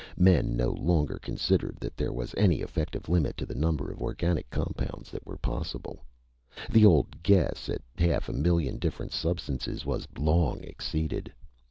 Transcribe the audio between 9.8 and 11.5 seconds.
was long exceeded.